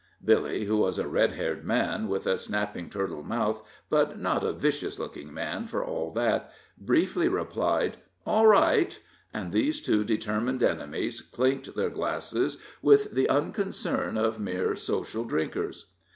[0.25, 4.51] Billy, who was a red haired man, with a snapping turtle mouth, but not a
[4.51, 8.99] vicious looking man for all that, briefly replied, "All right,"
[9.31, 15.91] and these two determined enemies clinked their glasses with the unconcern of mere social drinkers.